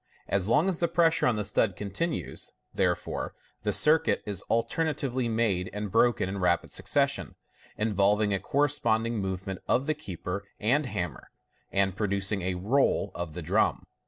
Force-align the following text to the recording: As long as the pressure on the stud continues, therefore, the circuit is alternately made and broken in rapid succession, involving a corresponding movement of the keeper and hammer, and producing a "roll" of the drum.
As 0.27 0.49
long 0.49 0.67
as 0.67 0.79
the 0.79 0.87
pressure 0.87 1.27
on 1.27 1.35
the 1.35 1.45
stud 1.45 1.75
continues, 1.75 2.53
therefore, 2.73 3.35
the 3.61 3.71
circuit 3.71 4.23
is 4.25 4.41
alternately 4.49 5.29
made 5.29 5.69
and 5.73 5.91
broken 5.91 6.27
in 6.27 6.39
rapid 6.39 6.71
succession, 6.71 7.35
involving 7.77 8.33
a 8.33 8.39
corresponding 8.39 9.19
movement 9.19 9.61
of 9.67 9.85
the 9.85 9.93
keeper 9.93 10.43
and 10.59 10.87
hammer, 10.87 11.29
and 11.71 11.95
producing 11.95 12.41
a 12.41 12.55
"roll" 12.55 13.11
of 13.13 13.35
the 13.35 13.43
drum. 13.43 13.85